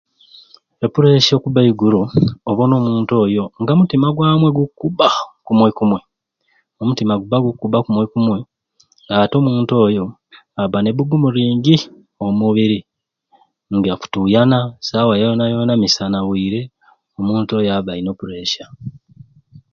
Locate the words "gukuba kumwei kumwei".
4.57-6.05, 7.45-8.43